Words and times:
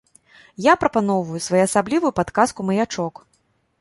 Я 0.67 0.73
прапаноўваю 0.83 1.41
своеасаблівую 1.47 2.11
падказку-маячок. 2.21 3.25